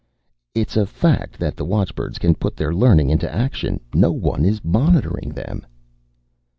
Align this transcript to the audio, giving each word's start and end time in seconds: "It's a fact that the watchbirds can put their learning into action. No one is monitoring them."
"It's 0.55 0.75
a 0.77 0.87
fact 0.87 1.37
that 1.37 1.55
the 1.55 1.63
watchbirds 1.63 2.17
can 2.17 2.33
put 2.33 2.55
their 2.55 2.73
learning 2.73 3.11
into 3.11 3.31
action. 3.31 3.79
No 3.93 4.11
one 4.11 4.45
is 4.45 4.65
monitoring 4.65 5.29
them." 5.29 5.63